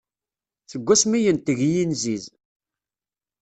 Seg 0.71 0.81
wasmi 0.87 1.19
yenteg 1.25 1.59
yinziz. 1.73 2.25